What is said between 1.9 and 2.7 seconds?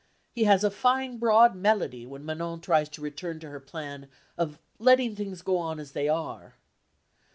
when Manon